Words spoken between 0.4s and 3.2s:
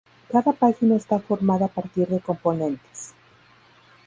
página está formada a partir de componentes.